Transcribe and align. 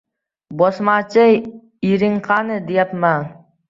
—Bosmachi 0.61 1.27
ering 1.93 2.19
qani, 2.33 2.63
deyapman? 2.75 3.35